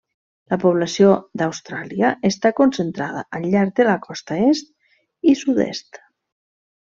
La 0.51 0.57
població 0.61 1.09
d'Austràlia 1.41 2.09
està 2.29 2.51
concentrada 2.59 3.23
al 3.41 3.45
llarg 3.51 3.75
de 3.81 3.85
la 3.89 3.97
costa 4.07 4.39
est 4.47 4.73
i 5.33 5.37
sud-est. 5.43 6.01